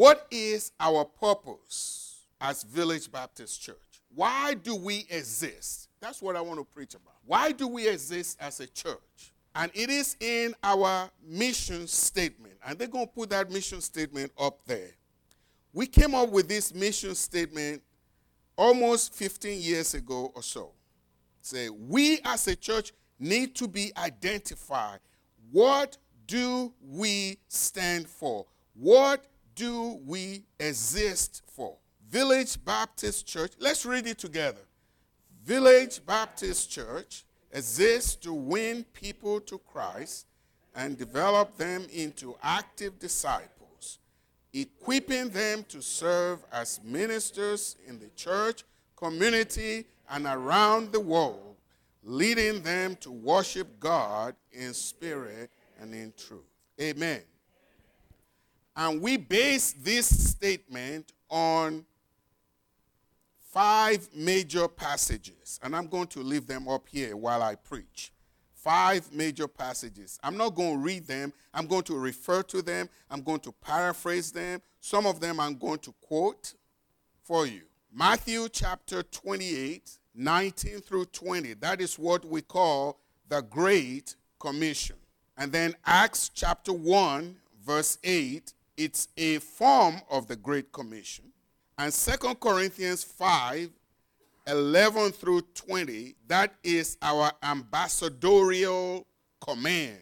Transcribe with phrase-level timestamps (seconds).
[0.00, 3.76] What is our purpose as Village Baptist Church?
[4.14, 5.90] Why do we exist?
[6.00, 7.16] That's what I want to preach about.
[7.26, 9.34] Why do we exist as a church?
[9.54, 12.54] And it is in our mission statement.
[12.66, 14.92] And they're going to put that mission statement up there.
[15.74, 17.82] We came up with this mission statement
[18.56, 20.70] almost 15 years ago or so.
[21.42, 25.00] Say, we as a church need to be identified.
[25.52, 28.46] What do we stand for?
[28.72, 29.26] What
[29.60, 31.76] do we exist for?
[32.08, 34.62] Village Baptist Church, let's read it together.
[35.44, 40.26] Village Baptist Church exists to win people to Christ
[40.74, 43.98] and develop them into active disciples,
[44.54, 48.64] equipping them to serve as ministers in the church,
[48.96, 51.56] community, and around the world,
[52.02, 56.48] leading them to worship God in spirit and in truth.
[56.80, 57.20] Amen.
[58.76, 61.84] And we base this statement on
[63.50, 68.12] five major passages, and I'm going to leave them up here while I preach.
[68.54, 70.18] Five major passages.
[70.22, 73.52] I'm not going to read them, I'm going to refer to them, I'm going to
[73.52, 74.60] paraphrase them.
[74.80, 76.54] Some of them I'm going to quote
[77.22, 77.62] for you.
[77.92, 81.54] Matthew chapter 28, 19 through 20.
[81.54, 84.96] That is what we call the Great Commission.
[85.36, 88.52] And then Acts chapter 1, verse 8.
[88.82, 91.26] It's a form of the Great Commission.
[91.76, 93.68] And Second Corinthians 5
[94.46, 99.06] 11 through 20, that is our ambassadorial
[99.38, 100.00] command.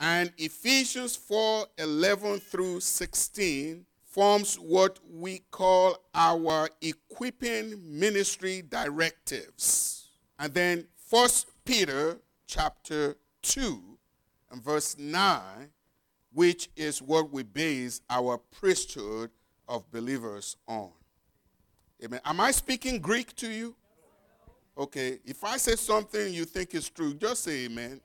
[0.00, 10.08] And Ephesians 4 11 through 16 forms what we call our equipping ministry directives.
[10.36, 13.80] And then First Peter chapter 2
[14.50, 15.70] and verse 9,
[16.32, 19.30] which is what we base our priesthood
[19.68, 20.90] of believers on.
[22.04, 22.20] Amen.
[22.24, 23.74] Am I speaking Greek to you?
[24.76, 25.18] Okay.
[25.24, 28.00] If I say something you think is true, just say amen.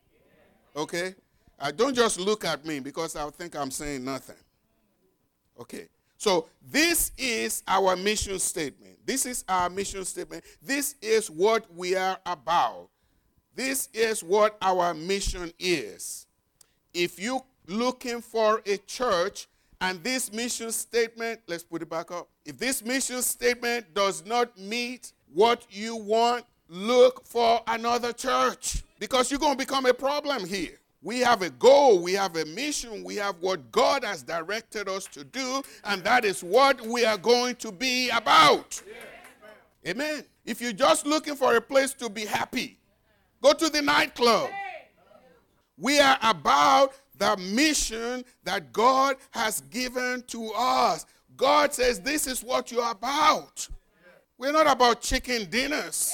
[0.75, 1.16] Okay?
[1.57, 4.35] Uh, don't just look at me because I think I'm saying nothing.
[5.59, 5.88] Okay.
[6.17, 8.97] So this is our mission statement.
[9.05, 10.44] This is our mission statement.
[10.61, 12.89] This is what we are about.
[13.55, 16.28] This is what our mission is.
[16.94, 19.47] If you're looking for a church
[19.81, 22.29] and this mission statement, let's put it back up.
[22.45, 29.29] If this mission statement does not meet what you want, look for another church because
[29.29, 30.79] you're going to become a problem here.
[31.01, 35.05] We have a goal, we have a mission, we have what God has directed us
[35.07, 38.81] to do, and that is what we are going to be about.
[39.87, 40.23] Amen.
[40.45, 42.79] If you're just looking for a place to be happy,
[43.39, 44.49] go to the nightclub.
[45.77, 51.05] We are about the mission that God has given to us.
[51.37, 53.67] God says, This is what you're about.
[54.37, 56.13] We're not about chicken dinners.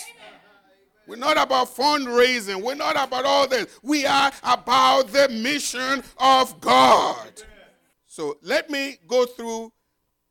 [1.07, 2.61] We're not about fundraising.
[2.61, 3.79] We're not about all this.
[3.81, 7.43] We are about the mission of God.
[8.05, 9.71] So let me go through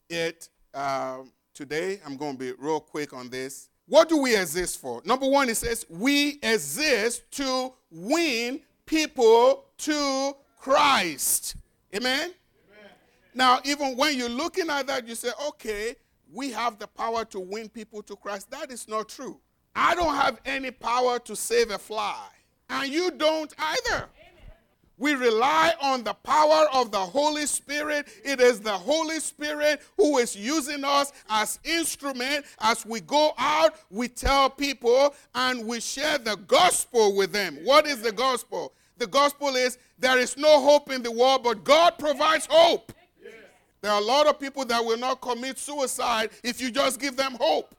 [0.09, 2.01] it um, today.
[2.07, 3.69] I'm going to be real quick on this.
[3.87, 5.03] What do we exist for?
[5.05, 11.57] Number one, it says we exist to win people to Christ.
[11.95, 12.21] Amen?
[12.21, 12.35] Amen?
[13.35, 15.97] Now, even when you're looking at that, you say, okay,
[16.33, 18.51] we have the power to win people to Christ.
[18.51, 19.41] That is not true.
[19.75, 22.27] I don't have any power to save a fly,
[22.69, 24.07] and you don't either.
[24.99, 28.07] We rely on the power of the Holy Spirit.
[28.23, 33.77] It is the Holy Spirit who is using us as instrument as we go out,
[33.91, 37.61] we tell people and we share the gospel with them.
[37.65, 38.75] What is the gospel?
[39.01, 42.93] The gospel is there is no hope in the world, but God provides hope.
[43.81, 47.17] There are a lot of people that will not commit suicide if you just give
[47.17, 47.75] them hope.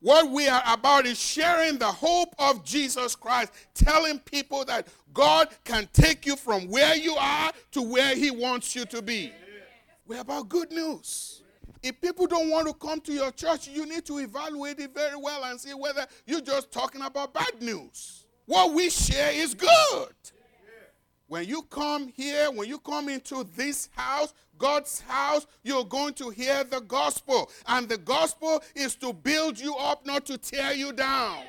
[0.00, 5.48] What we are about is sharing the hope of Jesus Christ, telling people that God
[5.64, 9.32] can take you from where you are to where He wants you to be.
[10.06, 11.42] We're about good news.
[11.82, 15.16] If people don't want to come to your church, you need to evaluate it very
[15.16, 18.26] well and see whether you're just talking about bad news.
[18.46, 20.14] What we share is good.
[21.28, 26.30] When you come here, when you come into this house, God's house, you're going to
[26.30, 27.50] hear the gospel.
[27.66, 31.42] And the gospel is to build you up, not to tear you down.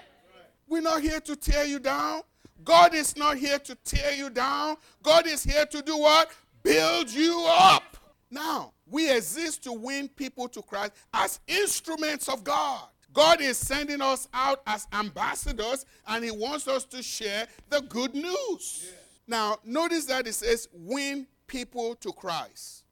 [0.67, 2.21] We're not here to tear you down.
[2.63, 4.77] God is not here to tear you down.
[5.03, 6.31] God is here to do what?
[6.63, 7.97] Build you up.
[8.29, 12.81] Now, we exist to win people to Christ as instruments of God.
[13.13, 18.13] God is sending us out as ambassadors, and He wants us to share the good
[18.13, 18.85] news.
[18.85, 19.06] Yeah.
[19.27, 22.83] Now, notice that it says win people to Christ.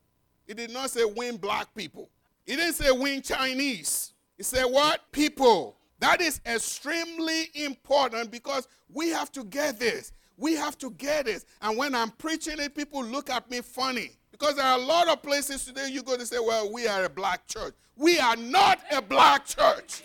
[0.46, 2.10] He did not say win black people.
[2.46, 4.14] He didn't say win Chinese.
[4.38, 5.12] He said what?
[5.12, 5.78] People.
[6.00, 10.12] That is extremely important because we have to get this.
[10.38, 11.46] We have to get this.
[11.62, 14.12] And when I'm preaching it, people look at me funny.
[14.32, 17.06] Because there are a lot of places today you go to say, well, we are
[17.06, 17.74] a black church.
[17.96, 20.04] We are not a black church.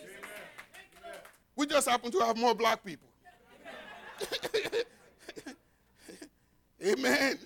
[1.57, 3.10] We just happen to have more black people.
[6.85, 7.39] Amen.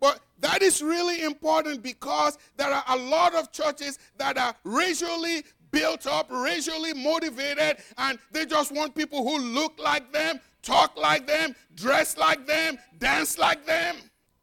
[0.00, 5.44] But that is really important because there are a lot of churches that are racially
[5.70, 11.26] built up, racially motivated, and they just want people who look like them, talk like
[11.26, 13.96] them, dress like them, dance like them.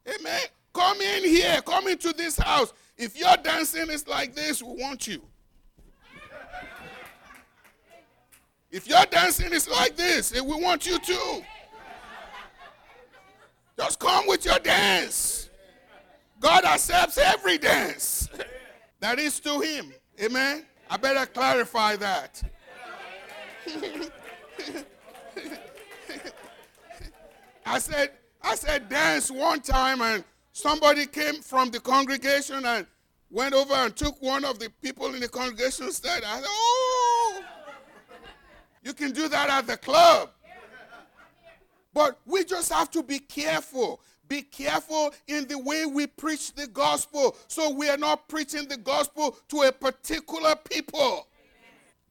[0.08, 0.42] Amen.
[0.72, 2.72] Come in here, come into this house.
[2.96, 5.22] If your dancing is like this, we want you.
[8.70, 11.42] If your dancing is like this, eh, we want you too.
[14.00, 15.50] Come with your dance.
[16.40, 18.28] God accepts every dance
[18.98, 19.92] that is to Him.
[20.20, 20.64] Amen.
[20.88, 22.42] I better clarify that.
[27.66, 28.12] I said,
[28.42, 32.86] I said dance one time, and somebody came from the congregation and
[33.30, 36.24] went over and took one of the people in the congregation instead.
[36.24, 37.42] I said, Oh,
[38.82, 40.30] you can do that at the club.
[41.92, 44.00] But we just have to be careful.
[44.28, 48.76] Be careful in the way we preach the gospel so we are not preaching the
[48.76, 51.26] gospel to a particular people.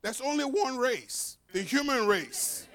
[0.01, 2.67] There's only one race, the human race.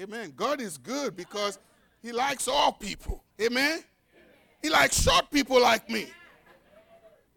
[0.00, 0.32] Amen.
[0.36, 1.58] God is good because
[2.00, 3.24] He likes all people.
[3.40, 3.82] Amen.
[4.62, 6.06] He likes short people like me.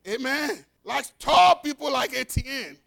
[0.07, 0.63] Amen.
[0.83, 2.77] Likes tall people like Etienne.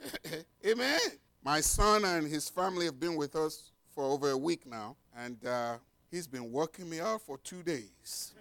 [0.66, 1.00] Amen.
[1.42, 5.44] My son and his family have been with us for over a week now, and
[5.44, 5.76] uh,
[6.10, 8.32] he's been working me out for two days.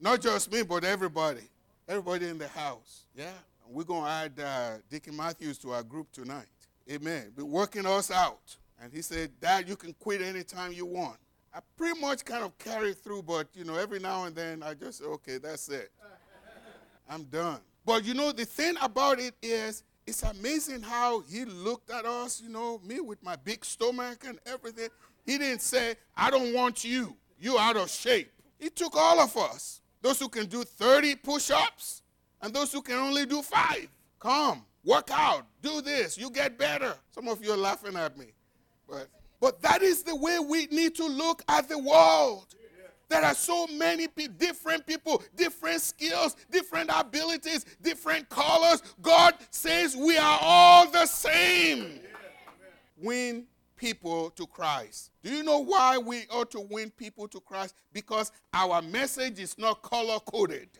[0.00, 1.42] Not just me, but everybody.
[1.86, 3.04] Everybody in the house.
[3.14, 3.32] Yeah.
[3.68, 6.46] We're going to add uh, Deacon Matthews to our group tonight.
[6.90, 7.32] Amen.
[7.36, 8.56] Be working us out.
[8.80, 11.18] And he said, Dad, you can quit anytime you want.
[11.54, 14.72] I pretty much kind of carry through, but you know, every now and then I
[14.72, 15.92] just say, okay, that's it.
[17.10, 17.60] I'm done.
[17.84, 22.40] But you know, the thing about it is, it's amazing how he looked at us,
[22.40, 24.88] you know, me with my big stomach and everything.
[25.24, 27.16] He didn't say, I don't want you.
[27.38, 28.32] You out of shape.
[28.58, 29.80] He took all of us.
[30.00, 32.02] Those who can do 30 push ups
[32.40, 33.88] and those who can only do five.
[34.18, 36.94] Come, work out, do this, you get better.
[37.10, 38.26] Some of you are laughing at me.
[38.88, 39.08] But,
[39.40, 42.46] but that is the way we need to look at the world.
[43.12, 44.06] There are so many
[44.38, 48.82] different people, different skills, different abilities, different colors.
[49.02, 52.00] God says we are all the same.
[52.96, 53.44] Win
[53.76, 55.10] people to Christ.
[55.22, 57.74] Do you know why we ought to win people to Christ?
[57.92, 60.70] Because our message is not color coded.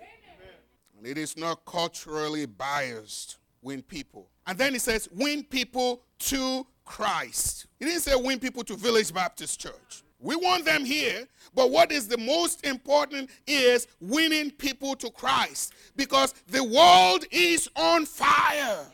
[1.04, 3.36] It is not culturally biased.
[3.60, 4.30] Win people.
[4.46, 7.66] And then he says, win people to Christ.
[7.78, 10.02] He didn't say win people to Village Baptist Church.
[10.22, 15.74] We want them here, but what is the most important is winning people to Christ
[15.96, 18.86] because the world is on fire.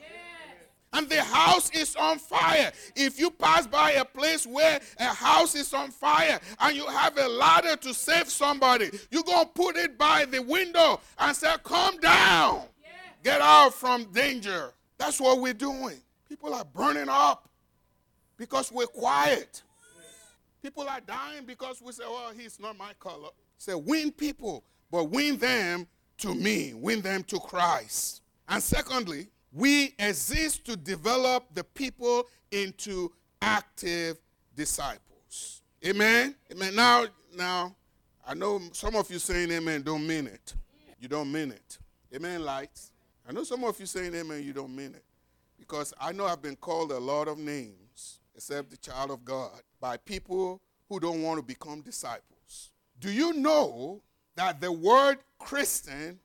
[0.95, 2.73] And the house is on fire.
[2.97, 7.19] If you pass by a place where a house is on fire and you have
[7.19, 11.55] a ladder to save somebody, you're going to put it by the window and say,
[11.63, 12.63] Come down.
[13.23, 14.73] Get out from danger.
[14.97, 15.97] That's what we're doing.
[16.27, 17.51] People are burning up
[18.39, 19.63] because we're quiet.
[20.69, 23.31] People are dying because we say, well, he's not my color.
[23.57, 25.87] Say, win people, but win them
[26.19, 28.21] to me, win them to Christ.
[28.47, 33.11] And secondly, we exist to develop the people into
[33.41, 34.19] active
[34.55, 35.63] disciples.
[35.87, 36.35] Amen?
[36.53, 36.75] Amen.
[36.75, 37.75] Now, now,
[38.27, 40.53] I know some of you saying amen don't mean it.
[41.01, 41.79] You don't mean it.
[42.15, 42.93] Amen, lights.
[43.27, 45.05] I know some of you saying amen, you don't mean it.
[45.59, 49.63] Because I know I've been called a lot of names, except the child of God
[49.81, 52.71] by people who don't want to become disciples.
[53.01, 54.01] Do you know
[54.35, 56.19] that the word Christian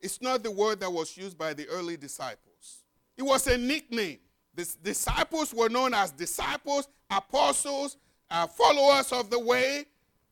[0.00, 2.84] is not the word that was used by the early disciples?
[3.16, 4.18] It was a nickname.
[4.54, 7.96] The disciples were known as disciples, apostles,
[8.30, 9.84] uh, followers of the way.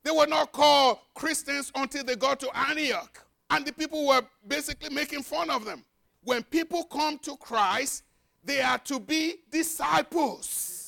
[0.02, 3.24] They were not called Christians until they got to Antioch.
[3.50, 5.84] And the people were basically making fun of them.
[6.22, 8.04] When people come to Christ,
[8.44, 10.87] they are to be disciples.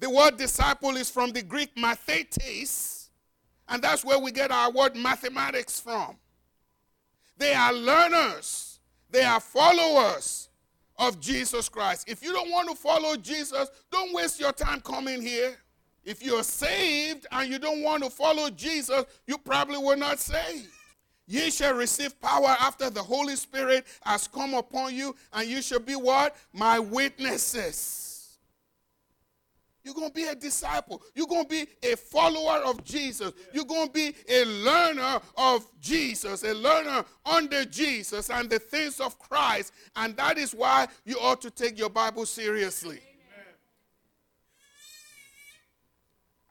[0.00, 3.08] The word disciple is from the Greek mathetes,
[3.68, 6.16] and that's where we get our word mathematics from.
[7.36, 8.80] They are learners,
[9.10, 10.48] they are followers
[10.98, 12.08] of Jesus Christ.
[12.08, 15.56] If you don't want to follow Jesus, don't waste your time coming here.
[16.02, 20.68] If you're saved and you don't want to follow Jesus, you probably were not saved.
[21.26, 25.78] Ye shall receive power after the Holy Spirit has come upon you, and you shall
[25.78, 26.36] be what?
[26.52, 28.09] My witnesses.
[29.82, 31.02] You're going to be a disciple.
[31.14, 33.32] You're going to be a follower of Jesus.
[33.52, 39.00] You're going to be a learner of Jesus, a learner under Jesus and the things
[39.00, 39.72] of Christ.
[39.96, 42.98] And that is why you ought to take your Bible seriously.
[42.98, 43.54] Amen.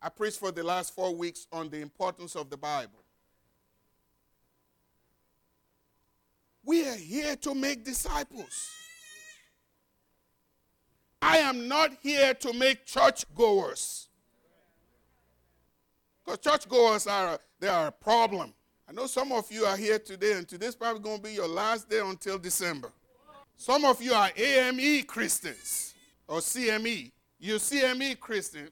[0.02, 3.04] I preached for the last four weeks on the importance of the Bible.
[6.66, 8.70] We are here to make disciples.
[11.22, 14.08] I am not here to make church goers.
[16.24, 18.54] Because church goers are they are a problem.
[18.88, 21.48] I know some of you are here today, and today's probably going to be your
[21.48, 22.92] last day until December.
[23.58, 25.94] Some of you are AME Christians
[26.28, 27.12] or CME.
[27.40, 28.72] You CME Christians.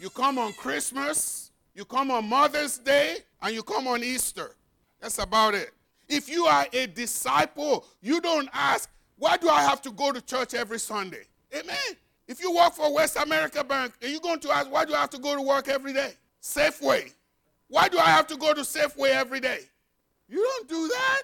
[0.00, 4.56] You come on Christmas, you come on Mother's Day, and you come on Easter.
[5.00, 5.70] That's about it.
[6.08, 10.20] If you are a disciple, you don't ask, why do I have to go to
[10.20, 11.24] church every Sunday?
[11.54, 11.76] Amen.
[12.26, 15.10] If you work for Westamerica Bank, are you going to ask, why do I have
[15.10, 16.12] to go to work every day?
[16.40, 17.12] Safeway.
[17.68, 19.60] Why do I have to go to Safeway every day?
[20.28, 21.22] You don't do that.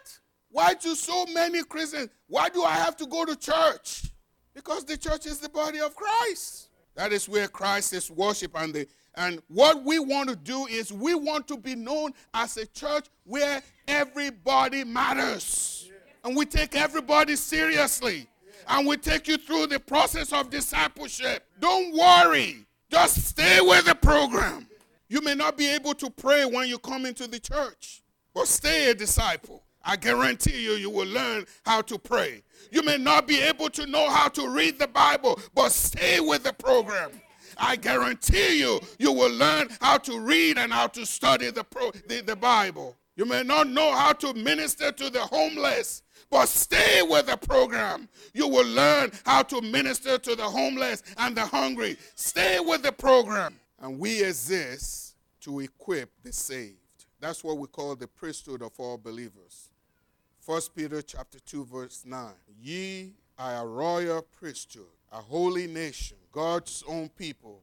[0.50, 2.11] Why do so many Christians?
[2.26, 4.11] Why do I have to go to church?
[4.54, 6.68] Because the church is the body of Christ.
[6.95, 10.92] That is where Christ is worship and the and what we want to do is
[10.92, 15.78] we want to be known as a church where everybody matters
[16.25, 18.27] and we take everybody seriously.
[18.71, 21.47] And we take you through the process of discipleship.
[21.59, 22.67] Don't worry.
[22.91, 24.69] Just stay with the program.
[25.09, 28.03] You may not be able to pray when you come into the church,
[28.35, 29.63] but stay a disciple.
[29.83, 32.43] I guarantee you, you will learn how to pray.
[32.71, 36.43] You may not be able to know how to read the Bible, but stay with
[36.43, 37.11] the program.
[37.57, 41.91] I guarantee you, you will learn how to read and how to study the, pro,
[42.07, 42.97] the, the Bible.
[43.17, 48.09] You may not know how to minister to the homeless, but stay with the program.
[48.35, 51.97] You will learn how to minister to the homeless and the hungry.
[52.15, 53.59] Stay with the program.
[53.81, 56.77] And we exist to equip the saved.
[57.21, 59.71] That's what we call the priesthood of all believers.
[60.45, 62.33] 1 Peter chapter 2 verse 9.
[62.61, 67.63] Ye are a royal priesthood, a holy nation, God's own people,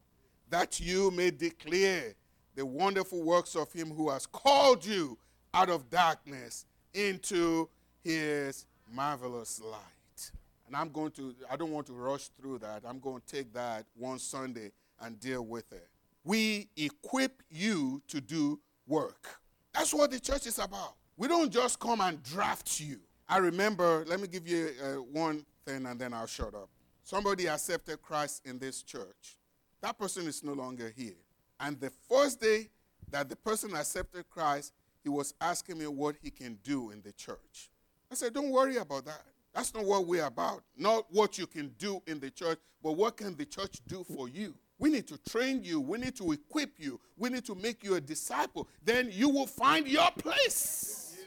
[0.50, 2.14] that you may declare
[2.56, 5.18] the wonderful works of him who has called you
[5.54, 7.70] out of darkness into
[8.06, 10.32] his marvelous light.
[10.68, 12.84] And I'm going to, I don't want to rush through that.
[12.88, 14.72] I'm going to take that one Sunday
[15.02, 15.90] and deal with it.
[16.24, 19.40] We equip you to do work.
[19.74, 20.94] That's what the church is about.
[21.18, 23.00] We don't just come and draft you.
[23.28, 26.70] I remember, let me give you uh, one thing and then I'll shut up.
[27.04, 29.38] Somebody accepted Christ in this church.
[29.82, 31.18] That person is no longer here.
[31.60, 32.70] And the first day
[33.12, 37.12] that the person accepted Christ, he was asking me what he can do in the
[37.12, 37.70] church.
[38.12, 39.22] I said, don't worry about that.
[39.54, 40.64] That's not what we're about.
[40.78, 44.28] Not what you can do in the church, but what can the church do for
[44.28, 44.54] you?
[44.78, 45.80] We need to train you.
[45.80, 47.00] We need to equip you.
[47.18, 48.68] We need to make you a disciple.
[48.84, 51.18] Then you will find your place.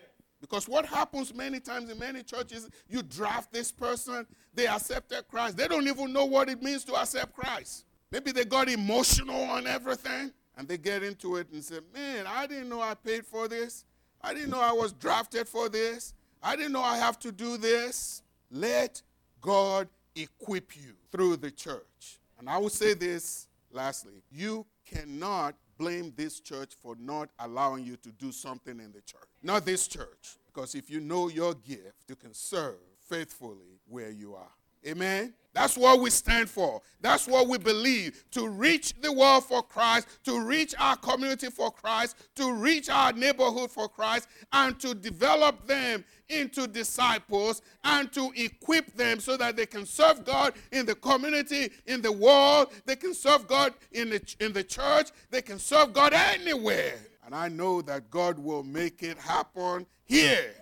[0.40, 5.56] Because what happens many times in many churches, you draft this person, they accepted Christ.
[5.56, 7.86] They don't even know what it means to accept Christ.
[8.12, 12.46] Maybe they got emotional on everything and they get into it and say, Man, I
[12.46, 13.84] didn't know I paid for this.
[14.20, 16.14] I didn't know I was drafted for this.
[16.42, 18.22] I didn't know I have to do this.
[18.50, 19.02] Let
[19.40, 22.18] God equip you through the church.
[22.38, 27.96] And I will say this lastly you cannot blame this church for not allowing you
[27.96, 29.28] to do something in the church.
[29.42, 30.36] Not this church.
[30.46, 32.78] Because if you know your gift, you can serve
[33.08, 34.50] faithfully where you are.
[34.86, 35.34] Amen.
[35.54, 36.80] That's what we stand for.
[37.00, 38.24] That's what we believe.
[38.32, 43.12] To reach the world for Christ, to reach our community for Christ, to reach our
[43.12, 49.56] neighborhood for Christ, and to develop them into disciples and to equip them so that
[49.56, 52.72] they can serve God in the community, in the world.
[52.86, 55.10] They can serve God in the, in the church.
[55.30, 56.98] They can serve God anywhere.
[57.24, 60.54] And I know that God will make it happen here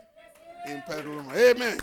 [0.66, 1.34] in Petaluma.
[1.34, 1.78] Amen.